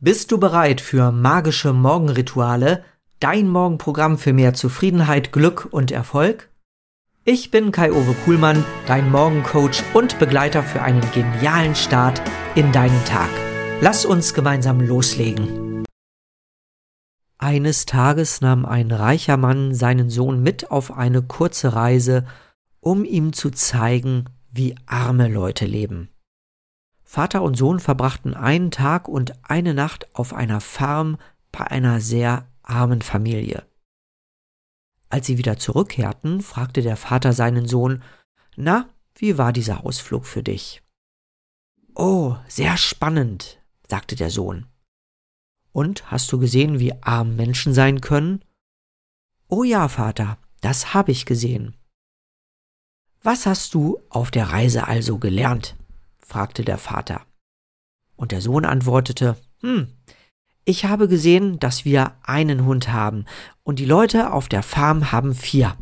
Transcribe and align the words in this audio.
Bist 0.00 0.30
du 0.30 0.38
bereit 0.38 0.80
für 0.80 1.10
magische 1.10 1.72
Morgenrituale, 1.72 2.84
dein 3.18 3.48
Morgenprogramm 3.48 4.16
für 4.16 4.32
mehr 4.32 4.54
Zufriedenheit, 4.54 5.32
Glück 5.32 5.66
und 5.72 5.90
Erfolg? 5.90 6.50
Ich 7.24 7.50
bin 7.50 7.72
Kai-Uwe 7.72 8.14
Kuhlmann, 8.24 8.64
dein 8.86 9.10
Morgencoach 9.10 9.82
und 9.94 10.20
Begleiter 10.20 10.62
für 10.62 10.82
einen 10.82 11.00
genialen 11.10 11.74
Start 11.74 12.22
in 12.54 12.70
deinen 12.70 13.04
Tag. 13.06 13.28
Lass 13.80 14.04
uns 14.04 14.34
gemeinsam 14.34 14.80
loslegen. 14.80 15.82
Eines 17.38 17.84
Tages 17.84 18.40
nahm 18.40 18.66
ein 18.66 18.92
reicher 18.92 19.36
Mann 19.36 19.74
seinen 19.74 20.10
Sohn 20.10 20.40
mit 20.44 20.70
auf 20.70 20.96
eine 20.96 21.22
kurze 21.22 21.74
Reise, 21.74 22.24
um 22.78 23.04
ihm 23.04 23.32
zu 23.32 23.50
zeigen, 23.50 24.26
wie 24.52 24.76
arme 24.86 25.26
Leute 25.26 25.66
leben. 25.66 26.08
Vater 27.10 27.40
und 27.40 27.54
Sohn 27.54 27.80
verbrachten 27.80 28.34
einen 28.34 28.70
Tag 28.70 29.08
und 29.08 29.32
eine 29.42 29.72
Nacht 29.72 30.14
auf 30.14 30.34
einer 30.34 30.60
Farm 30.60 31.16
bei 31.50 31.66
einer 31.66 32.02
sehr 32.02 32.46
armen 32.62 33.00
Familie. 33.00 33.66
Als 35.08 35.26
sie 35.26 35.38
wieder 35.38 35.56
zurückkehrten, 35.56 36.42
fragte 36.42 36.82
der 36.82 36.98
Vater 36.98 37.32
seinen 37.32 37.66
Sohn, 37.66 38.02
Na, 38.56 38.90
wie 39.14 39.38
war 39.38 39.54
dieser 39.54 39.86
Ausflug 39.86 40.26
für 40.26 40.42
dich? 40.42 40.82
Oh, 41.94 42.36
sehr 42.46 42.76
spannend, 42.76 43.58
sagte 43.88 44.14
der 44.14 44.28
Sohn. 44.28 44.66
Und 45.72 46.10
hast 46.10 46.30
du 46.30 46.38
gesehen, 46.38 46.78
wie 46.78 46.92
arm 47.02 47.36
Menschen 47.36 47.72
sein 47.72 48.02
können? 48.02 48.44
Oh 49.48 49.64
ja, 49.64 49.88
Vater, 49.88 50.36
das 50.60 50.92
habe 50.92 51.12
ich 51.12 51.24
gesehen. 51.24 51.74
Was 53.22 53.46
hast 53.46 53.72
du 53.72 53.98
auf 54.10 54.30
der 54.30 54.50
Reise 54.50 54.86
also 54.86 55.16
gelernt? 55.16 55.77
Fragte 56.28 56.62
der 56.62 56.76
Vater. 56.76 57.22
Und 58.16 58.32
der 58.32 58.42
Sohn 58.42 58.66
antwortete, 58.66 59.36
hm, 59.60 59.88
ich 60.64 60.84
habe 60.84 61.08
gesehen, 61.08 61.58
dass 61.58 61.86
wir 61.86 62.16
einen 62.22 62.66
Hund 62.66 62.88
haben 62.92 63.24
und 63.62 63.78
die 63.78 63.86
Leute 63.86 64.32
auf 64.32 64.48
der 64.48 64.62
Farm 64.62 65.10
haben 65.10 65.34
vier. 65.34 65.76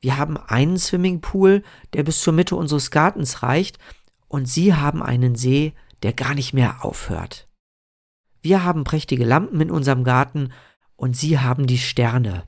Wir 0.00 0.16
haben 0.18 0.36
einen 0.36 0.78
Swimmingpool, 0.78 1.62
der 1.92 2.02
bis 2.02 2.20
zur 2.20 2.32
Mitte 2.32 2.56
unseres 2.56 2.90
Gartens 2.90 3.42
reicht, 3.44 3.78
und 4.26 4.46
sie 4.46 4.74
haben 4.74 5.02
einen 5.02 5.34
See, 5.36 5.74
der 6.02 6.12
gar 6.12 6.34
nicht 6.34 6.52
mehr 6.52 6.84
aufhört. 6.84 7.48
Wir 8.42 8.64
haben 8.64 8.84
prächtige 8.84 9.24
Lampen 9.24 9.60
in 9.60 9.70
unserem 9.70 10.02
Garten 10.02 10.52
und 10.96 11.16
sie 11.16 11.38
haben 11.38 11.66
die 11.66 11.78
Sterne. 11.78 12.44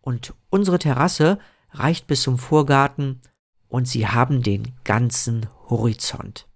Und 0.00 0.34
unsere 0.50 0.78
Terrasse 0.78 1.38
reicht 1.70 2.06
bis 2.06 2.22
zum 2.22 2.38
Vorgarten 2.38 3.22
und 3.68 3.86
sie 3.86 4.06
haben 4.06 4.42
den 4.42 4.74
ganzen 4.84 5.48
Horizont. 5.68 6.48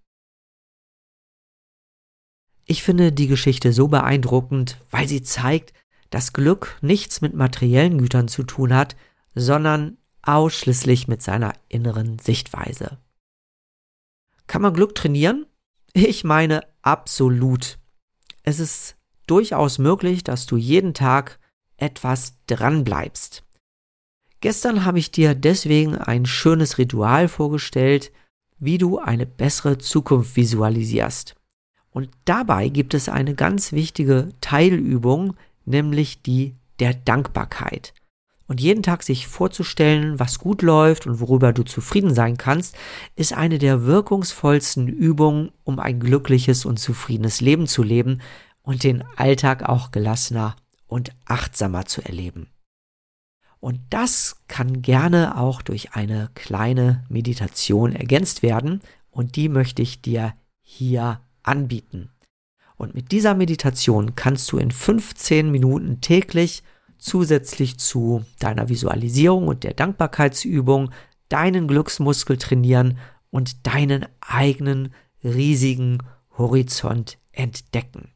Ich 2.65 2.83
finde 2.83 3.13
die 3.13 3.27
Geschichte 3.27 3.73
so 3.73 3.89
beeindruckend, 3.89 4.79
weil 4.91 5.09
sie 5.09 5.23
zeigt, 5.23 5.73
dass 6.11 6.33
Glück 6.33 6.79
nichts 6.83 7.21
mit 7.21 7.35
materiellen 7.35 7.99
Gütern 7.99 8.29
zu 8.29 8.43
tun 8.43 8.75
hat, 8.75 8.97
sondern 9.35 9.99
ausschließlich 10.23 11.09
mit 11.09 11.23
seiner 11.23 11.53
inneren 11.69 12.19
Sichtweise. 12.19 12.99
Kann 14.47 14.63
man 14.63 14.75
Glück 14.75 14.95
trainieren? 14.95 15.47
Ich 15.93 16.25
meine 16.25 16.65
absolut. 16.83 17.79
Es 18.43 18.61
ist 18.61 18.97
durchaus 19.27 19.79
möglich, 19.79 20.25
dass 20.25 20.47
du 20.47 20.57
jeden 20.57 20.95
Tag 20.95 21.39
etwas 21.77 22.35
dran 22.47 22.85
bleibst. 22.85 23.45
Gestern 24.41 24.85
habe 24.85 24.99
ich 24.99 25.11
dir 25.11 25.35
deswegen 25.35 25.97
ein 25.97 26.25
schönes 26.25 26.79
Ritual 26.79 27.29
vorgestellt, 27.29 28.11
wie 28.59 28.79
du 28.79 28.99
eine 28.99 29.27
bessere 29.27 29.79
Zukunft 29.79 30.37
visualisierst. 30.37 31.35
Und 31.91 32.09
dabei 32.25 32.69
gibt 32.69 32.95
es 32.95 33.09
eine 33.09 33.35
ganz 33.35 33.73
wichtige 33.73 34.29
Teilübung, 34.41 35.37
nämlich 35.65 36.23
die 36.23 36.55
der 36.79 36.95
Dankbarkeit. 36.95 37.93
Und 38.47 38.61
jeden 38.61 38.83
Tag 38.83 39.03
sich 39.03 39.29
vorzustellen, 39.29 40.19
was 40.19 40.39
gut 40.39 40.63
läuft 40.63 41.07
und 41.07 41.21
worüber 41.21 41.53
du 41.53 41.63
zufrieden 41.63 42.15
sein 42.15 42.37
kannst, 42.37 42.77
ist 43.15 43.33
eine 43.33 43.59
der 43.59 43.85
wirkungsvollsten 43.85 44.89
Übungen, 44.89 45.53
um 45.63 45.79
ein 45.79 46.01
glückliches 46.01 46.65
und 46.65 46.79
zufriedenes 46.79 47.41
Leben 47.41 47.67
zu 47.67 47.83
leben 47.83 48.21
und 48.63 48.83
den 48.83 49.05
Alltag 49.17 49.69
auch 49.69 49.93
gelassener 49.93 50.57
und 50.89 51.13
achtsamer 51.27 51.87
zu 51.87 52.03
erleben. 52.03 52.49
Und 53.61 53.81
das 53.91 54.37
kann 54.49 54.81
gerne 54.81 55.39
auch 55.39 55.61
durch 55.61 55.93
eine 55.93 56.31
kleine 56.35 57.05
Meditation 57.09 57.95
ergänzt 57.95 58.43
werden 58.43 58.81
und 59.11 59.37
die 59.37 59.49
möchte 59.49 59.83
ich 59.83 60.01
dir 60.01 60.35
hier 60.63 61.21
anbieten. 61.43 62.11
Und 62.77 62.95
mit 62.95 63.13
dieser 63.13 63.35
Meditation 63.35 64.15
kannst 64.17 64.51
du 64.51 64.57
in 64.57 64.71
15 64.71 65.51
Minuten 65.51 66.01
täglich 66.01 66.63
zusätzlich 66.97 67.79
zu 67.79 68.25
deiner 68.39 68.71
Visualisierung 68.71 69.49
und 69.49 69.65
der 69.65 69.75
Dankbarkeitsübung 69.75 70.91
deinen 71.29 71.69
Glücksmuskel 71.69 72.39
trainieren 72.39 72.99
und 73.31 73.67
deinen 73.67 74.07
eigenen 74.21 74.95
riesigen 75.23 75.99
Horizont 76.39 77.19
entdecken. 77.33 78.13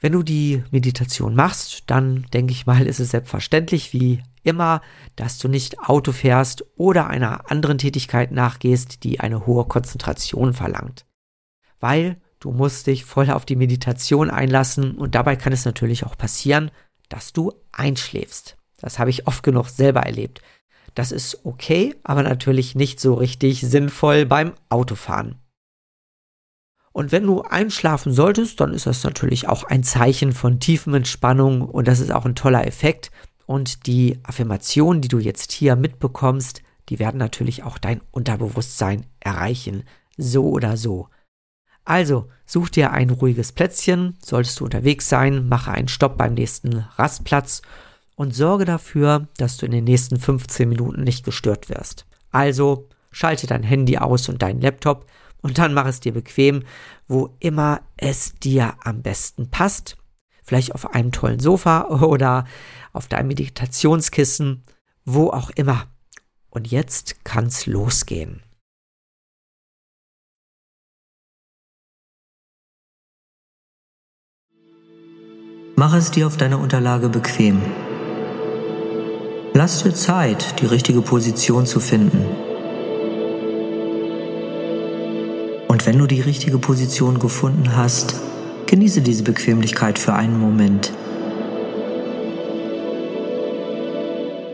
Wenn 0.00 0.12
du 0.12 0.22
die 0.22 0.62
Meditation 0.70 1.34
machst, 1.34 1.84
dann 1.88 2.26
denke 2.32 2.52
ich 2.52 2.66
mal, 2.66 2.86
ist 2.86 3.00
es 3.00 3.10
selbstverständlich 3.10 3.92
wie 3.92 4.22
immer, 4.44 4.80
dass 5.16 5.38
du 5.38 5.48
nicht 5.48 5.80
Auto 5.80 6.12
fährst 6.12 6.64
oder 6.76 7.08
einer 7.08 7.50
anderen 7.50 7.78
Tätigkeit 7.78 8.30
nachgehst, 8.30 9.02
die 9.02 9.18
eine 9.20 9.46
hohe 9.46 9.64
Konzentration 9.64 10.54
verlangt. 10.54 11.04
Weil 11.80 12.20
du 12.38 12.52
musst 12.52 12.86
dich 12.86 13.04
voll 13.04 13.30
auf 13.30 13.44
die 13.44 13.56
Meditation 13.56 14.30
einlassen 14.30 14.92
und 14.92 15.14
dabei 15.16 15.34
kann 15.34 15.52
es 15.52 15.64
natürlich 15.64 16.04
auch 16.04 16.16
passieren, 16.16 16.70
dass 17.08 17.32
du 17.32 17.52
einschläfst. 17.72 18.56
Das 18.80 19.00
habe 19.00 19.10
ich 19.10 19.26
oft 19.26 19.42
genug 19.42 19.68
selber 19.68 20.02
erlebt. 20.02 20.40
Das 20.94 21.10
ist 21.12 21.44
okay, 21.44 21.94
aber 22.04 22.22
natürlich 22.22 22.74
nicht 22.74 23.00
so 23.00 23.14
richtig 23.14 23.60
sinnvoll 23.60 24.26
beim 24.26 24.52
Autofahren. 24.68 25.36
Und 26.98 27.12
wenn 27.12 27.26
du 27.26 27.42
einschlafen 27.42 28.12
solltest, 28.12 28.58
dann 28.58 28.74
ist 28.74 28.86
das 28.86 29.04
natürlich 29.04 29.46
auch 29.48 29.62
ein 29.62 29.84
Zeichen 29.84 30.32
von 30.32 30.58
tiefen 30.58 30.94
Entspannung 30.94 31.62
und 31.62 31.86
das 31.86 32.00
ist 32.00 32.10
auch 32.10 32.24
ein 32.24 32.34
toller 32.34 32.66
Effekt. 32.66 33.12
Und 33.46 33.86
die 33.86 34.18
Affirmationen, 34.24 35.00
die 35.00 35.06
du 35.06 35.20
jetzt 35.20 35.52
hier 35.52 35.76
mitbekommst, 35.76 36.60
die 36.88 36.98
werden 36.98 37.18
natürlich 37.18 37.62
auch 37.62 37.78
dein 37.78 38.00
Unterbewusstsein 38.10 39.06
erreichen, 39.20 39.84
so 40.16 40.48
oder 40.48 40.76
so. 40.76 41.06
Also, 41.84 42.30
such 42.46 42.70
dir 42.70 42.90
ein 42.90 43.10
ruhiges 43.10 43.52
Plätzchen, 43.52 44.16
solltest 44.20 44.58
du 44.58 44.64
unterwegs 44.64 45.08
sein, 45.08 45.48
mache 45.48 45.70
einen 45.70 45.86
Stopp 45.86 46.18
beim 46.18 46.34
nächsten 46.34 46.84
Rastplatz 46.96 47.62
und 48.16 48.34
sorge 48.34 48.64
dafür, 48.64 49.28
dass 49.36 49.56
du 49.56 49.66
in 49.66 49.72
den 49.72 49.84
nächsten 49.84 50.18
15 50.18 50.68
Minuten 50.68 51.04
nicht 51.04 51.24
gestört 51.24 51.68
wirst. 51.68 52.06
Also, 52.32 52.88
schalte 53.12 53.46
dein 53.46 53.62
Handy 53.62 53.98
aus 53.98 54.28
und 54.28 54.42
deinen 54.42 54.60
Laptop 54.60 55.06
und 55.42 55.58
dann 55.58 55.74
mach 55.74 55.86
es 55.86 56.00
dir 56.00 56.12
bequem, 56.12 56.64
wo 57.06 57.34
immer 57.40 57.80
es 57.96 58.34
dir 58.34 58.74
am 58.82 59.02
besten 59.02 59.50
passt. 59.50 59.96
Vielleicht 60.42 60.74
auf 60.74 60.94
einem 60.94 61.12
tollen 61.12 61.40
Sofa 61.40 61.88
oder 62.02 62.46
auf 62.92 63.06
deinem 63.06 63.28
Meditationskissen, 63.28 64.64
wo 65.04 65.30
auch 65.30 65.50
immer. 65.50 65.86
Und 66.50 66.70
jetzt 66.70 67.24
kann's 67.24 67.66
losgehen. 67.66 68.42
Mach 75.76 75.94
es 75.94 76.10
dir 76.10 76.26
auf 76.26 76.36
deiner 76.36 76.58
Unterlage 76.58 77.08
bequem. 77.08 77.62
Lass 79.54 79.84
dir 79.84 79.94
Zeit, 79.94 80.60
die 80.60 80.66
richtige 80.66 81.02
Position 81.02 81.66
zu 81.66 81.78
finden. 81.78 82.37
Wenn 85.88 85.98
du 85.98 86.06
die 86.06 86.20
richtige 86.20 86.58
Position 86.58 87.18
gefunden 87.18 87.74
hast, 87.74 88.20
genieße 88.66 89.00
diese 89.00 89.22
Bequemlichkeit 89.22 89.98
für 89.98 90.12
einen 90.12 90.38
Moment. 90.38 90.92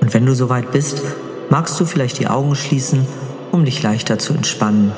Und 0.00 0.14
wenn 0.14 0.25
du 0.26 0.32
soweit 0.37 0.70
bist, 0.70 1.03
magst 1.50 1.81
du 1.81 1.87
vielleicht 1.87 2.20
die 2.20 2.29
Augen 2.29 2.55
schließen, 2.55 3.05
um 3.50 3.64
dich 3.64 3.82
leichter 3.82 4.17
zu 4.20 4.32
entspannen. 4.32 4.93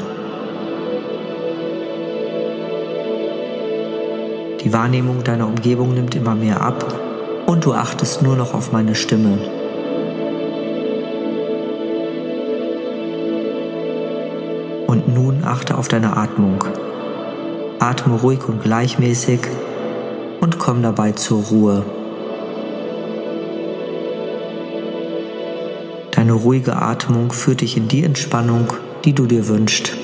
Die 4.63 4.75
Wahrnehmung 4.75 5.25
deiner 5.25 5.47
Umgebung 5.47 5.95
nimmt 5.95 6.15
immer 6.15 6.35
mehr 6.35 6.61
ab 6.61 7.01
und 7.47 7.65
du 7.65 7.73
achtest 7.73 8.21
nur 8.21 8.37
noch 8.37 8.53
auf 8.53 8.73
meine 8.73 8.95
Stimme. 8.95 9.56
Nun 15.17 15.45
achte 15.45 15.79
auf 15.79 15.89
deine 15.89 16.15
Atmung. 16.15 16.63
Atme 17.79 18.21
ruhig 18.21 18.47
und 18.47 18.63
gleichmäßig 18.63 19.41
und 20.41 20.59
komm 20.59 20.83
dabei 20.83 21.13
zur 21.13 21.43
Ruhe. 21.45 21.85
Deine 26.11 26.35
ruhige 26.35 26.77
Atmung 26.77 27.33
führt 27.33 27.63
dich 27.63 27.79
in 27.79 27.89
die 27.89 28.05
Entspannung, 28.05 28.75
die 29.07 29.15
du 29.15 29.25
dir 29.25 29.49
wünschst. 29.49 29.97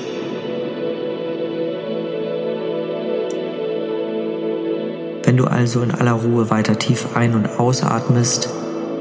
Wenn 5.23 5.37
du 5.37 5.45
also 5.45 5.81
in 5.81 5.91
aller 5.91 6.13
Ruhe 6.13 6.49
weiter 6.49 6.79
tief 6.79 7.15
ein- 7.15 7.35
und 7.35 7.59
ausatmest, 7.59 8.49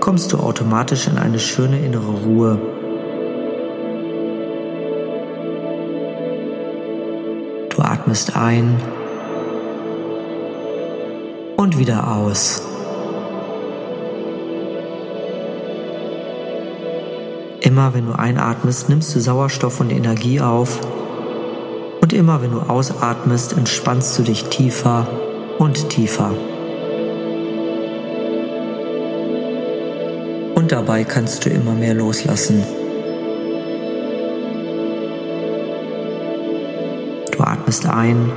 kommst 0.01 0.33
du 0.33 0.39
automatisch 0.39 1.09
in 1.09 1.17
eine 1.17 1.39
schöne 1.39 1.79
innere 1.79 2.13
Ruhe. 2.27 2.82
Atmest 8.13 8.37
ein 8.37 8.77
und 11.57 11.79
wieder 11.79 12.15
aus. 12.15 12.63
Immer 17.63 17.95
wenn 17.95 18.05
du 18.05 18.13
einatmest, 18.13 18.91
nimmst 18.91 19.15
du 19.15 19.21
Sauerstoff 19.21 19.81
und 19.81 19.91
Energie 19.91 20.43
auf. 20.43 20.79
Und 22.03 22.13
immer 22.13 22.43
wenn 22.43 22.51
du 22.51 22.61
ausatmest, 22.61 23.55
entspannst 23.55 24.19
du 24.19 24.25
dich 24.25 24.45
tiefer 24.45 25.07
und 25.59 25.89
tiefer. 25.89 26.33
Und 30.55 30.71
dabei 30.71 31.05
kannst 31.05 31.47
du 31.47 31.49
immer 31.49 31.73
mehr 31.73 31.95
loslassen. 31.95 32.63
Atmest 37.63 37.87
ein 37.87 38.33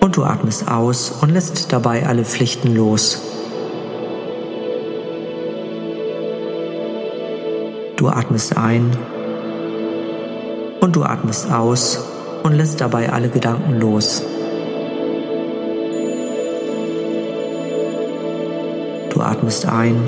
und 0.00 0.16
du 0.16 0.24
atmest 0.24 0.70
aus 0.70 1.10
und 1.20 1.28
lässt 1.28 1.70
dabei 1.70 2.06
alle 2.06 2.24
Pflichten 2.24 2.74
los. 2.74 3.20
Du 7.96 8.08
atmest 8.08 8.56
ein 8.56 8.96
und 10.80 10.96
du 10.96 11.02
atmest 11.02 11.52
aus 11.52 12.02
und 12.42 12.54
lässt 12.54 12.80
dabei 12.80 13.12
alle 13.12 13.28
Gedanken 13.28 13.78
los. 13.78 14.22
Du 19.10 19.20
atmest 19.20 19.66
ein 19.66 20.00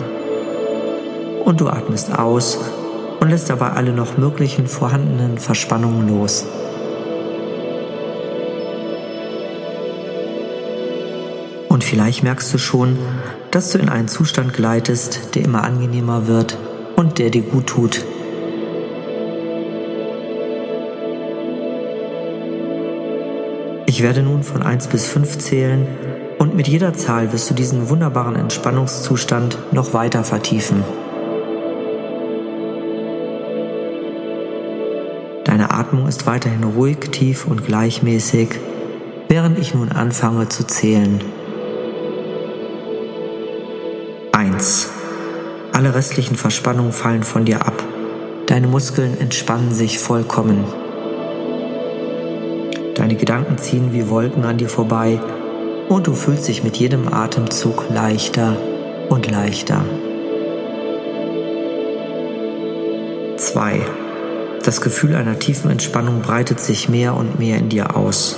und 1.45 1.61
du 1.61 1.69
atmest 1.69 2.19
aus 2.19 2.59
und 3.21 3.29
lässt 3.29 3.51
dabei 3.51 3.71
alle 3.71 3.93
noch 3.93 4.17
möglichen 4.17 4.67
vorhandenen 4.67 5.39
Verspannungen 5.39 6.09
los. 6.09 6.47
Und 11.69 11.85
vielleicht 11.85 12.23
merkst 12.23 12.53
du 12.53 12.59
schon, 12.59 12.99
dass 13.51 13.71
du 13.71 13.79
in 13.79 13.89
einen 13.89 14.09
Zustand 14.09 14.55
gleitest, 14.55 15.35
der 15.35 15.45
immer 15.45 15.63
angenehmer 15.65 16.27
wird 16.27 16.59
und 16.97 17.19
der 17.19 17.31
dir 17.31 17.43
gut 17.43 17.67
tut. 17.67 18.05
Ich 23.87 24.03
werde 24.03 24.23
nun 24.23 24.43
von 24.43 24.63
1 24.63 24.87
bis 24.87 25.07
5 25.07 25.39
zählen 25.39 25.87
und 26.39 26.55
mit 26.55 26.69
jeder 26.69 26.95
Zahl 26.95 27.33
wirst 27.33 27.51
du 27.51 27.55
diesen 27.55 27.89
wunderbaren 27.91 28.37
Entspannungszustand 28.37 29.59
noch 29.73 29.93
weiter 29.93 30.25
vertiefen. 30.25 30.85
Atmung 35.91 36.07
ist 36.07 36.25
weiterhin 36.25 36.63
ruhig, 36.63 36.99
tief 37.11 37.49
und 37.49 37.67
gleichmäßig, 37.67 38.51
während 39.27 39.59
ich 39.59 39.75
nun 39.75 39.89
anfange 39.91 40.49
zu 40.49 40.65
zählen. 40.65 41.21
1. 44.31 44.89
Alle 45.73 45.93
restlichen 45.93 46.37
Verspannungen 46.37 46.93
fallen 46.93 47.25
von 47.25 47.45
dir 47.45 47.67
ab. 47.67 47.83
Deine 48.47 48.69
Muskeln 48.69 49.19
entspannen 49.19 49.75
sich 49.75 49.99
vollkommen. 49.99 50.65
Deine 52.95 53.17
Gedanken 53.17 53.59
ziehen 53.59 53.93
wie 53.93 54.09
Wolken 54.09 54.45
an 54.45 54.59
dir 54.59 54.69
vorbei 54.69 55.19
und 55.89 56.07
du 56.07 56.15
fühlst 56.15 56.47
dich 56.47 56.63
mit 56.63 56.77
jedem 56.77 57.13
Atemzug 57.13 57.91
leichter 57.91 58.57
und 59.09 59.29
leichter. 59.29 59.85
2. 63.37 63.81
Das 64.63 64.83
Gefühl 64.83 65.15
einer 65.15 65.39
tiefen 65.39 65.71
Entspannung 65.71 66.21
breitet 66.21 66.61
sich 66.61 66.89
mehr 66.89 67.17
und 67.17 67.39
mehr 67.39 67.57
in 67.57 67.71
dir 67.71 67.97
aus. 67.97 68.37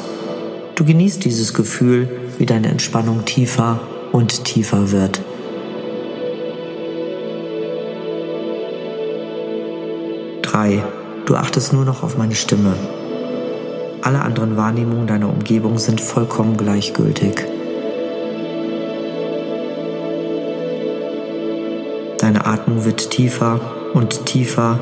Du 0.77 0.85
genießt 0.85 1.25
dieses 1.25 1.53
Gefühl, 1.53 2.09
wie 2.39 2.47
deine 2.47 2.69
Entspannung 2.69 3.25
tiefer 3.25 3.81
und 4.13 4.45
tiefer 4.45 4.93
wird. 4.93 5.21
3. 10.43 10.83
Du 11.27 11.35
achtest 11.35 11.73
nur 11.73 11.85
noch 11.85 12.05
auf 12.05 12.17
meine 12.17 12.37
Stimme. 12.37 12.75
Alle 14.03 14.23
anderen 14.23 14.57
Wahrnehmungen 14.57 15.09
deiner 15.09 15.29
Umgebung 15.29 15.79
sind 15.79 16.01
vollkommen 16.01 16.57
gleichgültig. 16.57 17.47
Deine 22.19 22.47
Atmung 22.47 22.85
wird 22.85 23.11
tiefer 23.11 23.61
und 23.95 24.27
tiefer 24.27 24.79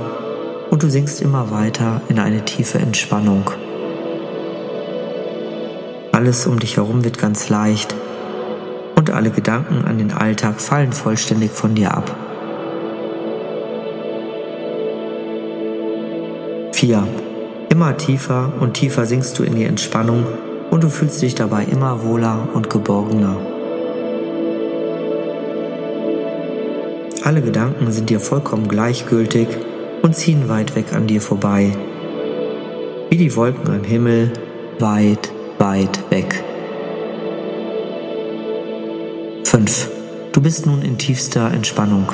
und 0.71 0.83
du 0.83 0.89
sinkst 0.89 1.21
immer 1.21 1.51
weiter 1.51 2.01
in 2.09 2.19
eine 2.19 2.45
tiefe 2.45 2.79
Entspannung. 2.79 3.51
Alles 6.13 6.47
um 6.47 6.59
dich 6.59 6.77
herum 6.77 7.05
wird 7.05 7.19
ganz 7.19 7.49
leicht 7.49 7.95
und 8.95 9.11
alle 9.11 9.31
Gedanken 9.31 9.85
an 9.85 9.99
den 9.99 10.13
Alltag 10.13 10.61
fallen 10.61 10.93
vollständig 10.93 11.51
von 11.51 11.75
dir 11.75 11.93
ab. 11.95 12.15
4. 16.73 17.07
Immer 17.69 17.97
tiefer 17.97 18.53
und 18.61 18.75
tiefer 18.75 19.07
sinkst 19.07 19.39
du 19.39 19.43
in 19.43 19.55
die 19.55 19.65
Entspannung 19.65 20.25
und 20.71 20.85
du 20.85 20.89
fühlst 20.89 21.21
dich 21.21 21.35
dabei 21.35 21.65
immer 21.65 22.05
wohler 22.05 22.49
und 22.55 22.71
geborgener. 22.71 23.37
Alle 27.23 27.43
Gedanken 27.43 27.93
sind 27.93 28.09
dir 28.09 28.21
vollkommen 28.21 28.67
gleichgültig 28.67 29.49
und 30.03 30.17
ziehen 30.17 30.49
weit 30.49 30.77
weg 30.77 30.93
an 30.93 31.07
dir 31.07 31.21
vorbei. 31.21 31.73
Wie 33.11 33.17
die 33.17 33.35
Wolken 33.37 33.69
am 33.69 33.85
Himmel, 33.85 34.33
weit, 34.79 35.33
weit 35.59 36.11
weg. 36.11 36.43
5. 39.45 39.91
Du 40.33 40.41
bist 40.41 40.67
nun 40.67 40.83
in 40.83 40.97
tiefster 40.97 41.51
Entspannung. 41.53 42.13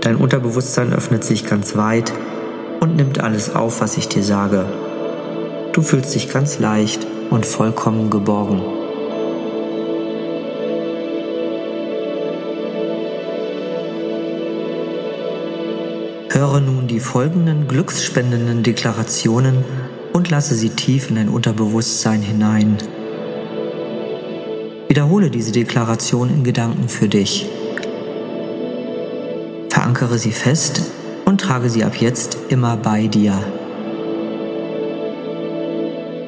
Dein 0.00 0.16
Unterbewusstsein 0.16 0.92
öffnet 0.92 1.24
sich 1.24 1.46
ganz 1.46 1.76
weit 1.76 2.12
und 2.80 2.96
nimmt 2.96 3.20
alles 3.20 3.54
auf, 3.54 3.80
was 3.80 3.96
ich 3.96 4.08
dir 4.08 4.22
sage. 4.22 4.64
Du 5.72 5.82
fühlst 5.82 6.14
dich 6.14 6.32
ganz 6.32 6.58
leicht 6.58 7.06
und 7.30 7.46
vollkommen 7.46 8.10
geborgen. 8.10 8.81
Höre 16.42 16.60
nun 16.60 16.88
die 16.88 16.98
folgenden 16.98 17.68
glücksspendenden 17.68 18.64
Deklarationen 18.64 19.64
und 20.12 20.28
lasse 20.28 20.56
sie 20.56 20.70
tief 20.70 21.08
in 21.08 21.14
dein 21.14 21.28
Unterbewusstsein 21.28 22.20
hinein. 22.20 22.78
Wiederhole 24.88 25.30
diese 25.30 25.52
Deklaration 25.52 26.30
in 26.30 26.42
Gedanken 26.42 26.88
für 26.88 27.06
dich. 27.06 27.48
Verankere 29.68 30.18
sie 30.18 30.32
fest 30.32 30.90
und 31.26 31.40
trage 31.40 31.70
sie 31.70 31.84
ab 31.84 31.94
jetzt 32.00 32.36
immer 32.48 32.76
bei 32.76 33.06
dir. 33.06 33.34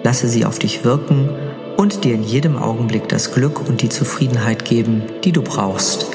Lasse 0.05 0.29
sie 0.29 0.45
auf 0.45 0.61
dich 0.61 0.85
wirken 0.85 1.29
und 1.77 2.05
dir 2.05 2.15
in 2.15 2.23
jedem 2.23 2.57
Augenblick 2.57 3.09
das 3.09 3.35
Glück 3.35 3.69
und 3.69 3.83
die 3.83 3.89
Zufriedenheit 3.89 4.65
geben, 4.65 5.03
die 5.25 5.33
du 5.33 5.43
brauchst. 5.43 6.14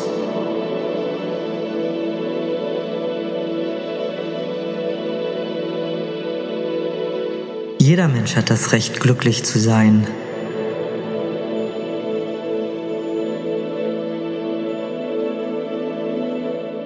Jeder 7.90 8.08
Mensch 8.08 8.36
hat 8.36 8.52
das 8.52 8.72
Recht, 8.72 9.00
glücklich 9.00 9.44
zu 9.44 9.58
sein. 9.58 10.06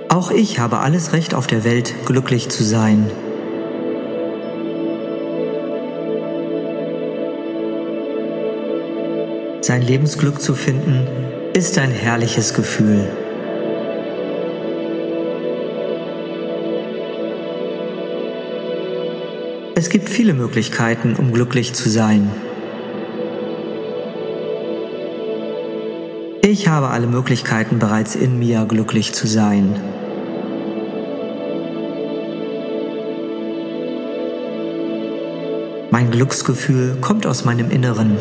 Auch 0.08 0.32
ich 0.32 0.60
habe 0.60 0.80
alles 0.80 1.12
Recht 1.12 1.34
auf 1.34 1.46
der 1.46 1.66
Welt, 1.66 1.94
glücklich 2.06 2.48
zu 2.48 2.64
sein. 2.64 3.12
Sein 9.60 9.82
Lebensglück 9.82 10.42
zu 10.42 10.56
finden, 10.56 11.06
ist 11.54 11.78
ein 11.80 11.92
herrliches 11.92 12.54
Gefühl. 12.54 13.10
Es 19.84 19.90
gibt 19.90 20.08
viele 20.08 20.34
Möglichkeiten, 20.34 21.14
um 21.18 21.34
glücklich 21.34 21.74
zu 21.74 21.90
sein. 21.90 22.32
Ich 26.42 26.70
habe 26.70 26.88
alle 26.88 27.06
Möglichkeiten 27.06 27.80
bereits 27.80 28.16
in 28.16 28.40
mir, 28.40 28.64
glücklich 28.66 29.12
zu 29.12 29.28
sein. 29.28 29.76
Mein 35.92 36.12
Glücksgefühl 36.12 36.96
kommt 37.02 37.28
aus 37.28 37.44
meinem 37.44 37.70
Inneren. 37.70 38.16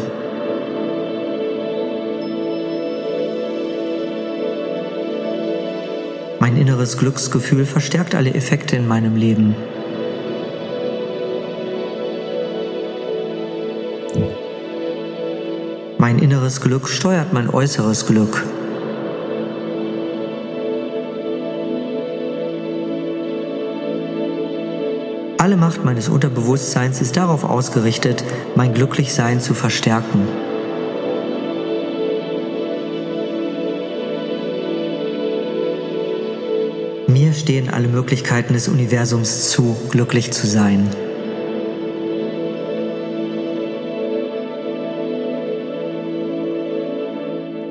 Mein 6.40 6.56
inneres 6.56 6.98
Glücksgefühl 6.98 7.66
verstärkt 7.66 8.16
alle 8.16 8.34
Effekte 8.34 8.74
in 8.74 8.88
meinem 8.88 9.14
Leben. 9.14 9.54
Mein 16.02 16.18
inneres 16.18 16.60
Glück 16.60 16.88
steuert 16.88 17.32
mein 17.32 17.48
äußeres 17.48 18.06
Glück. 18.06 18.44
Alle 25.38 25.56
Macht 25.56 25.84
meines 25.84 26.08
Unterbewusstseins 26.08 27.00
ist 27.00 27.16
darauf 27.16 27.44
ausgerichtet, 27.44 28.24
mein 28.56 28.74
Glücklichsein 28.74 29.40
zu 29.40 29.54
verstärken. 29.54 30.26
Mir 37.06 37.32
stehen 37.32 37.70
alle 37.70 37.86
Möglichkeiten 37.86 38.54
des 38.54 38.66
Universums 38.66 39.50
zu, 39.50 39.76
glücklich 39.92 40.32
zu 40.32 40.48
sein. 40.48 40.90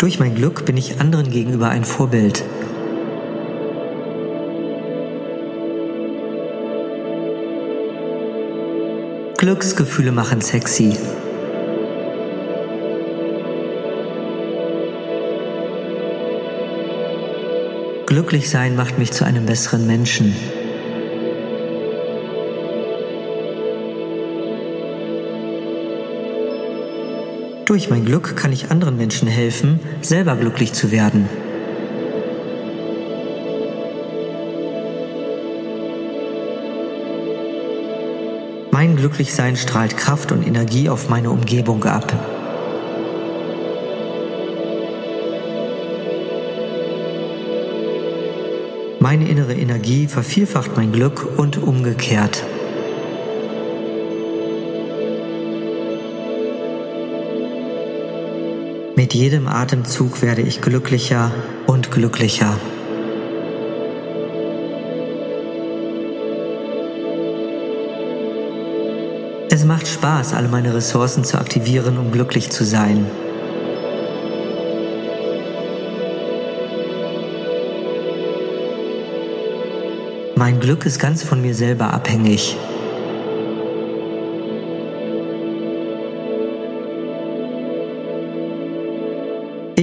Durch 0.02 0.18
mein 0.20 0.34
Glück 0.34 0.66
bin 0.66 0.78
ich 0.78 1.00
anderen 1.00 1.30
gegenüber 1.30 1.70
ein 1.70 1.86
Vorbild. 1.86 2.44
Glücksgefühle 9.38 10.12
machen 10.12 10.42
sexy. 10.42 10.98
Glücklich 18.08 18.50
sein 18.50 18.76
macht 18.76 18.98
mich 18.98 19.12
zu 19.12 19.24
einem 19.24 19.46
besseren 19.46 19.86
Menschen. 19.86 20.36
Durch 27.72 27.90
mein 27.90 28.04
Glück 28.04 28.36
kann 28.36 28.52
ich 28.52 28.70
anderen 28.70 28.98
Menschen 28.98 29.30
helfen, 29.30 29.80
selber 30.02 30.36
glücklich 30.36 30.74
zu 30.74 30.92
werden. 30.92 31.30
Mein 38.72 38.98
Glücklichsein 38.98 39.56
strahlt 39.56 39.96
Kraft 39.96 40.34
und 40.34 40.46
Energie 40.46 40.90
auf 40.90 41.08
meine 41.08 41.32
Umgebung 41.32 41.86
ab. 41.86 42.12
Meine 49.00 49.30
innere 49.30 49.54
Energie 49.54 50.08
vervielfacht 50.08 50.76
mein 50.76 50.92
Glück 50.92 51.26
und 51.38 51.58
umgekehrt. 51.58 52.44
Mit 58.96 59.14
jedem 59.14 59.48
Atemzug 59.48 60.22
werde 60.22 60.42
ich 60.42 60.62
glücklicher 60.62 61.32
und 61.66 61.92
glücklicher. 61.92 62.58
Es 69.50 69.66
macht 69.66 69.88
Spaß, 69.88 70.34
alle 70.34 70.50
meine 70.50 70.74
Ressourcen 70.74 71.24
zu 71.24 71.38
aktivieren, 71.38 71.98
um 71.98 72.12
glücklich 72.12 72.50
zu 72.50 72.66
sein. 72.66 73.06
Mein 80.36 80.60
Glück 80.60 80.86
ist 80.86 81.00
ganz 81.00 81.24
von 81.24 81.42
mir 81.42 81.56
selber 81.56 81.94
abhängig. 81.94 82.58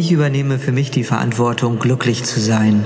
Ich 0.08 0.12
übernehme 0.12 0.58
für 0.58 0.72
mich 0.72 0.90
die 0.90 1.04
Verantwortung, 1.04 1.78
glücklich 1.78 2.24
zu 2.24 2.40
sein. 2.40 2.82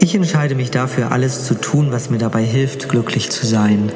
Ich 0.00 0.14
entscheide 0.14 0.54
mich 0.54 0.70
dafür, 0.70 1.10
alles 1.10 1.46
zu 1.46 1.54
tun, 1.54 1.90
was 1.90 2.10
mir 2.10 2.18
dabei 2.18 2.44
hilft, 2.44 2.88
glücklich 2.88 3.28
zu 3.28 3.44
sein. 3.44 3.90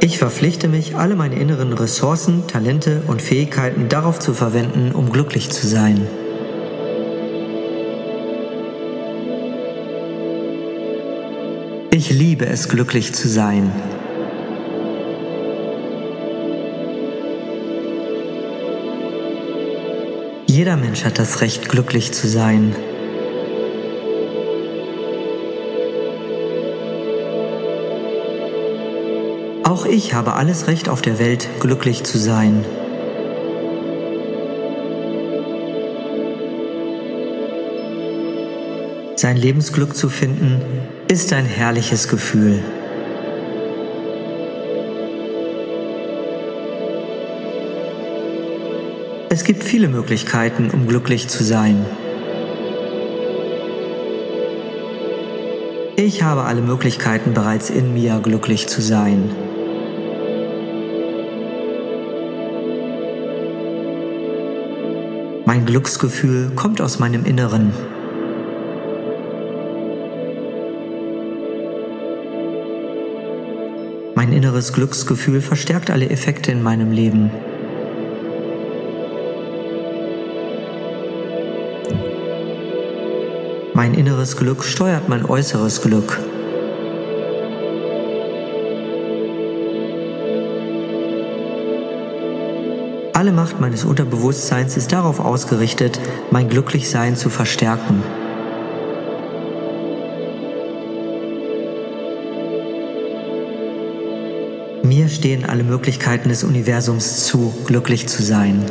Ich 0.00 0.18
verpflichte 0.18 0.68
mich, 0.68 0.94
alle 0.94 1.16
meine 1.16 1.34
inneren 1.34 1.72
Ressourcen, 1.72 2.46
Talente 2.46 3.02
und 3.08 3.20
Fähigkeiten 3.20 3.88
darauf 3.88 4.20
zu 4.20 4.34
verwenden, 4.34 4.92
um 4.92 5.10
glücklich 5.10 5.50
zu 5.50 5.66
sein. 5.66 6.06
Ich 11.98 12.10
liebe 12.10 12.46
es, 12.46 12.68
glücklich 12.68 13.12
zu 13.12 13.28
sein. 13.28 13.72
Jeder 20.46 20.76
Mensch 20.76 21.04
hat 21.04 21.18
das 21.18 21.40
Recht, 21.40 21.68
glücklich 21.68 22.12
zu 22.12 22.28
sein. 22.28 22.72
Auch 29.64 29.84
ich 29.84 30.14
habe 30.14 30.34
alles 30.34 30.68
Recht 30.68 30.88
auf 30.88 31.02
der 31.02 31.18
Welt, 31.18 31.48
glücklich 31.58 32.04
zu 32.04 32.16
sein. 32.16 32.64
Sein 39.16 39.36
Lebensglück 39.36 39.96
zu 39.96 40.08
finden, 40.08 40.62
ist 41.10 41.32
ein 41.32 41.46
herrliches 41.46 42.08
Gefühl. 42.08 42.62
Es 49.30 49.44
gibt 49.44 49.64
viele 49.64 49.88
Möglichkeiten, 49.88 50.68
um 50.70 50.86
glücklich 50.86 51.28
zu 51.28 51.42
sein. 51.44 51.86
Ich 55.96 56.22
habe 56.22 56.44
alle 56.44 56.60
Möglichkeiten 56.60 57.32
bereits 57.32 57.70
in 57.70 57.94
mir, 57.94 58.20
glücklich 58.22 58.68
zu 58.68 58.82
sein. 58.82 59.30
Mein 65.46 65.64
Glücksgefühl 65.64 66.50
kommt 66.54 66.82
aus 66.82 66.98
meinem 66.98 67.24
Inneren. 67.24 67.72
Mein 74.18 74.32
inneres 74.32 74.72
Glücksgefühl 74.72 75.40
verstärkt 75.40 75.92
alle 75.92 76.10
Effekte 76.10 76.50
in 76.50 76.60
meinem 76.60 76.90
Leben. 76.90 77.30
Mein 83.74 83.94
inneres 83.94 84.36
Glück 84.36 84.64
steuert 84.64 85.08
mein 85.08 85.24
äußeres 85.24 85.82
Glück. 85.82 86.18
Alle 93.12 93.30
Macht 93.30 93.60
meines 93.60 93.84
Unterbewusstseins 93.84 94.76
ist 94.76 94.90
darauf 94.90 95.20
ausgerichtet, 95.20 96.00
mein 96.32 96.48
Glücklichsein 96.48 97.14
zu 97.14 97.30
verstärken. 97.30 98.02
Mir 104.82 105.08
stehen 105.08 105.44
alle 105.44 105.64
Möglichkeiten 105.64 106.28
des 106.28 106.44
Universums 106.44 107.26
zu, 107.26 107.52
glücklich 107.66 108.06
zu 108.06 108.22
sein. 108.22 108.64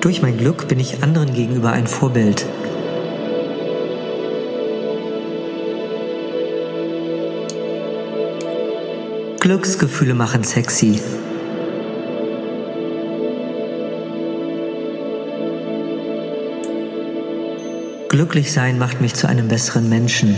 Durch 0.00 0.22
mein 0.22 0.36
Glück 0.36 0.68
bin 0.68 0.78
ich 0.78 1.02
anderen 1.02 1.32
gegenüber 1.34 1.72
ein 1.72 1.86
Vorbild. 1.86 2.46
Glücksgefühle 9.40 10.14
machen 10.14 10.44
sexy. 10.44 11.00
Glücklich 18.14 18.52
sein 18.52 18.78
macht 18.78 19.00
mich 19.00 19.14
zu 19.14 19.28
einem 19.28 19.48
besseren 19.48 19.88
Menschen. 19.88 20.36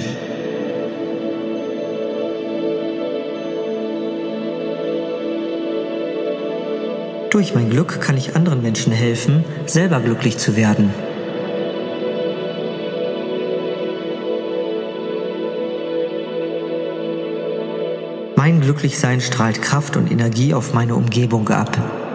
Durch 7.29 7.55
mein 7.55 7.69
Glück 7.69 8.01
kann 8.01 8.17
ich 8.17 8.35
anderen 8.35 8.63
Menschen 8.63 8.95
helfen, 8.95 9.45
selber 9.67 10.01
glücklich 10.01 10.39
zu 10.39 10.57
werden. 10.57 10.89
Mein 18.37 18.63
Glücklichsein 18.63 19.21
strahlt 19.21 19.61
Kraft 19.61 19.99
und 19.99 20.11
Energie 20.11 20.55
auf 20.55 20.73
meine 20.73 20.95
Umgebung 20.95 21.51
ab. 21.51 22.06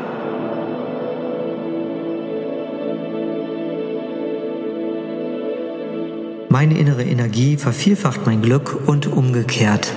Meine 6.62 6.78
innere 6.78 7.04
Energie 7.04 7.58
vervielfacht 7.58 8.28
mein 8.28 8.44
Glück 8.44 8.88
und 8.88 9.08
umgekehrt. 9.08 9.92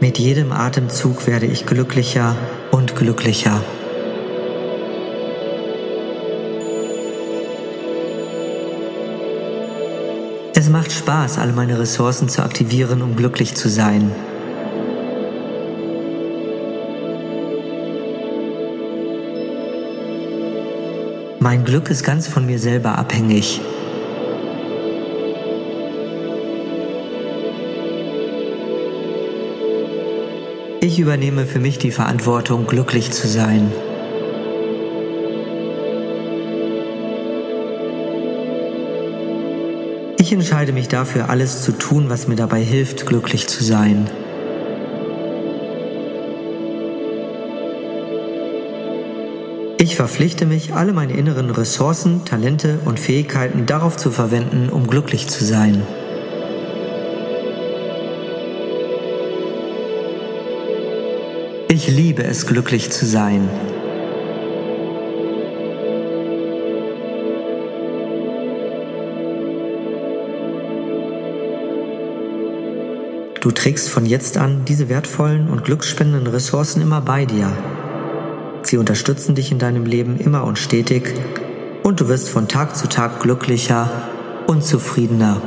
Mit 0.00 0.18
jedem 0.18 0.52
Atemzug 0.52 1.26
werde 1.26 1.44
ich 1.44 1.66
glücklicher 1.66 2.34
und 2.70 2.96
glücklicher. 2.96 3.62
Es 10.54 10.70
macht 10.70 10.92
Spaß, 10.92 11.36
all 11.36 11.52
meine 11.52 11.78
Ressourcen 11.78 12.30
zu 12.30 12.42
aktivieren, 12.42 13.02
um 13.02 13.16
glücklich 13.16 13.54
zu 13.54 13.68
sein. 13.68 14.12
Mein 21.48 21.64
Glück 21.64 21.90
ist 21.90 22.02
ganz 22.02 22.26
von 22.26 22.44
mir 22.44 22.58
selber 22.58 22.98
abhängig. 22.98 23.60
Ich 30.80 30.98
übernehme 30.98 31.46
für 31.46 31.60
mich 31.60 31.78
die 31.78 31.92
Verantwortung, 31.92 32.66
glücklich 32.66 33.12
zu 33.12 33.28
sein. 33.28 33.70
Ich 40.18 40.32
entscheide 40.32 40.72
mich 40.72 40.88
dafür, 40.88 41.30
alles 41.30 41.62
zu 41.62 41.70
tun, 41.70 42.08
was 42.08 42.26
mir 42.26 42.34
dabei 42.34 42.60
hilft, 42.60 43.06
glücklich 43.06 43.46
zu 43.46 43.62
sein. 43.62 44.10
Ich 49.78 49.94
verpflichte 49.94 50.46
mich, 50.46 50.72
alle 50.72 50.94
meine 50.94 51.12
inneren 51.12 51.50
Ressourcen, 51.50 52.24
Talente 52.24 52.78
und 52.86 52.98
Fähigkeiten 52.98 53.66
darauf 53.66 53.98
zu 53.98 54.10
verwenden, 54.10 54.70
um 54.70 54.86
glücklich 54.86 55.28
zu 55.28 55.44
sein. 55.44 55.82
Ich 61.68 61.88
liebe 61.88 62.24
es, 62.24 62.46
glücklich 62.46 62.90
zu 62.90 63.04
sein. 63.04 63.50
Du 73.40 73.50
trägst 73.50 73.90
von 73.90 74.06
jetzt 74.06 74.38
an 74.38 74.64
diese 74.64 74.88
wertvollen 74.88 75.50
und 75.50 75.64
glücksspendenden 75.64 76.26
Ressourcen 76.28 76.80
immer 76.80 77.02
bei 77.02 77.26
dir. 77.26 77.52
Sie 78.66 78.78
unterstützen 78.78 79.36
dich 79.36 79.52
in 79.52 79.60
deinem 79.60 79.86
Leben 79.86 80.18
immer 80.18 80.42
und 80.42 80.58
stetig 80.58 81.14
und 81.84 82.00
du 82.00 82.08
wirst 82.08 82.28
von 82.28 82.48
Tag 82.48 82.76
zu 82.76 82.88
Tag 82.88 83.20
glücklicher 83.20 83.88
und 84.48 84.64
zufriedener. 84.64 85.40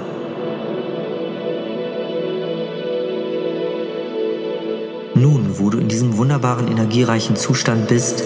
Nun, 5.16 5.60
wo 5.60 5.70
du 5.70 5.80
in 5.80 5.90
diesem 5.90 6.16
wunderbaren 6.16 6.70
energiereichen 6.70 7.36
Zustand 7.36 7.90
bist, 7.90 8.24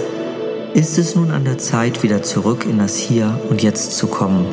ist 0.76 1.00
es 1.00 1.16
nun 1.16 1.32
an 1.32 1.44
der 1.44 1.58
Zeit, 1.58 2.04
wieder 2.04 2.22
zurück 2.22 2.68
in 2.70 2.78
das 2.78 2.96
Hier 2.96 3.40
und 3.50 3.64
Jetzt 3.64 3.98
zu 3.98 4.06
kommen. 4.06 4.46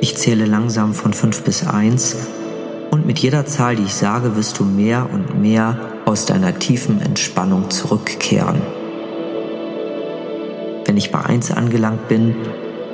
Ich 0.00 0.16
zähle 0.16 0.46
langsam 0.46 0.94
von 0.94 1.12
5 1.12 1.42
bis 1.42 1.66
1 1.66 2.16
und 2.92 3.06
mit 3.06 3.18
jeder 3.18 3.44
Zahl, 3.44 3.74
die 3.74 3.82
ich 3.82 3.94
sage, 3.94 4.36
wirst 4.36 4.60
du 4.60 4.64
mehr 4.64 5.10
und 5.12 5.42
mehr 5.42 5.85
aus 6.06 6.24
deiner 6.24 6.58
tiefen 6.58 7.02
Entspannung 7.02 7.68
zurückkehren. 7.68 8.62
Wenn 10.84 10.96
ich 10.96 11.10
bei 11.10 11.20
1 11.20 11.50
angelangt 11.50 12.08
bin, 12.08 12.36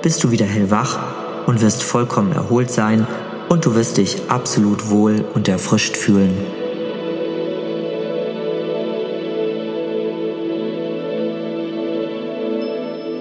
bist 0.03 0.25
du 0.25 0.31
wieder 0.31 0.47
hellwach 0.47 0.99
und 1.47 1.61
wirst 1.61 1.83
vollkommen 1.83 2.33
erholt 2.33 2.71
sein 2.71 3.07
und 3.51 3.67
du 3.67 3.75
wirst 3.75 3.99
dich 3.99 4.23
absolut 4.29 4.89
wohl 4.89 5.25
und 5.35 5.47
erfrischt 5.47 5.97
fühlen. 5.97 6.35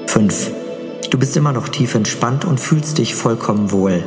Fünf. 0.07 0.51
Du 1.09 1.17
bist 1.19 1.35
immer 1.35 1.51
noch 1.51 1.67
tief 1.67 1.95
entspannt 1.95 2.45
und 2.45 2.61
fühlst 2.61 2.97
dich 2.97 3.13
vollkommen 3.13 3.71
wohl. 3.71 4.03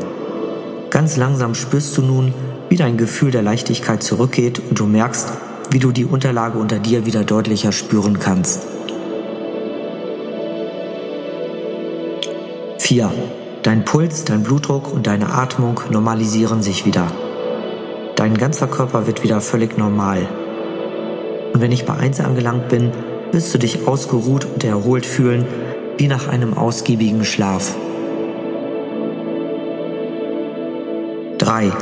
Ganz 0.89 1.19
langsam 1.19 1.55
spürst 1.55 1.95
du 1.99 2.03
nun, 2.03 2.33
wie 2.71 2.77
dein 2.77 2.97
Gefühl 2.97 3.31
der 3.31 3.43
Leichtigkeit 3.43 4.03
zurückgeht 4.03 4.63
und 4.71 4.79
du 4.79 4.87
merkst, 4.87 5.35
wie 5.75 5.81
du 5.81 5.91
die 5.91 6.05
Unterlage 6.05 6.57
unter 6.57 6.79
dir 6.79 7.05
wieder 7.05 7.25
deutlicher 7.25 7.73
spüren 7.73 8.21
kannst. 8.21 8.63
4. 12.79 13.11
Dein 13.65 13.85
Puls, 13.85 14.25
dein 14.25 14.45
Blutdruck 14.45 14.95
und 14.95 15.09
deine 15.09 15.35
Atmung 15.35 15.81
normalisieren 15.91 16.63
sich 16.63 16.87
wieder. 16.87 17.11
Dein 18.15 18.39
ganzer 18.39 18.69
Körper 18.69 19.09
wird 19.09 19.25
wieder 19.25 19.41
völlig 19.41 19.77
normal. 19.77 20.29
Und 21.53 21.61
wenn 21.61 21.73
ich 21.73 21.85
bei 21.85 21.95
1 21.95 22.21
angelangt 22.21 22.69
bin, 22.69 22.93
wirst 23.33 23.53
du 23.53 23.59
dich 23.59 23.89
ausgeruht 23.89 24.45
und 24.45 24.63
erholt 24.63 25.05
fühlen, 25.05 25.45
wie 25.99 26.07
nach 26.07 26.29
einem 26.29 26.55
ausgiebigen 26.55 27.25
Schlaf. 27.25 27.75
3. 31.39 31.73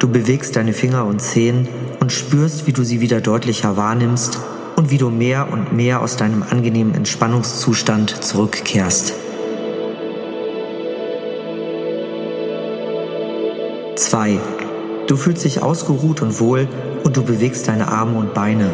Du 0.00 0.08
bewegst 0.08 0.54
deine 0.54 0.74
Finger 0.74 1.06
und 1.06 1.22
Zehen 1.22 1.66
und 2.08 2.12
spürst, 2.14 2.66
wie 2.66 2.72
du 2.72 2.84
sie 2.84 3.02
wieder 3.02 3.20
deutlicher 3.20 3.76
wahrnimmst 3.76 4.38
und 4.76 4.90
wie 4.90 4.96
du 4.96 5.10
mehr 5.10 5.52
und 5.52 5.74
mehr 5.74 6.00
aus 6.00 6.16
deinem 6.16 6.42
angenehmen 6.42 6.94
Entspannungszustand 6.94 8.24
zurückkehrst. 8.24 9.12
2. 13.96 14.38
Du 15.06 15.16
fühlst 15.16 15.44
dich 15.44 15.60
ausgeruht 15.62 16.22
und 16.22 16.40
wohl 16.40 16.66
und 17.04 17.18
du 17.18 17.22
bewegst 17.22 17.68
deine 17.68 17.88
Arme 17.88 18.18
und 18.18 18.32
Beine. 18.32 18.70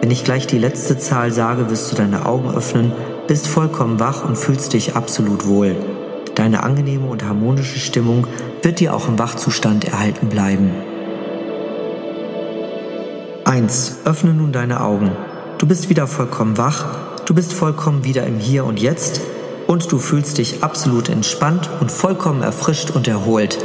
Wenn 0.00 0.12
ich 0.12 0.22
gleich 0.22 0.46
die 0.46 0.58
letzte 0.58 0.98
Zahl 0.98 1.32
sage, 1.32 1.68
wirst 1.68 1.90
du 1.90 1.96
deine 1.96 2.26
Augen 2.26 2.54
öffnen 2.54 2.92
bist 3.26 3.48
vollkommen 3.48 3.98
wach 3.98 4.24
und 4.24 4.38
fühlst 4.38 4.72
dich 4.72 4.94
absolut 4.94 5.48
wohl. 5.48 5.74
Deine 6.36 6.62
angenehme 6.62 7.08
und 7.08 7.24
harmonische 7.24 7.80
Stimmung 7.80 8.28
wird 8.62 8.78
dir 8.78 8.94
auch 8.94 9.08
im 9.08 9.18
Wachzustand 9.18 9.84
erhalten 9.84 10.28
bleiben. 10.28 10.70
1. 13.44 14.00
Öffne 14.04 14.34
nun 14.34 14.52
deine 14.52 14.80
Augen. 14.80 15.12
Du 15.58 15.66
bist 15.66 15.88
wieder 15.88 16.06
vollkommen 16.06 16.58
wach, 16.58 16.86
du 17.26 17.34
bist 17.34 17.52
vollkommen 17.52 18.04
wieder 18.04 18.26
im 18.26 18.38
Hier 18.38 18.64
und 18.64 18.80
Jetzt 18.80 19.20
und 19.66 19.90
du 19.92 19.98
fühlst 19.98 20.38
dich 20.38 20.62
absolut 20.62 21.08
entspannt 21.08 21.70
und 21.80 21.90
vollkommen 21.90 22.42
erfrischt 22.42 22.90
und 22.90 23.08
erholt. 23.08 23.58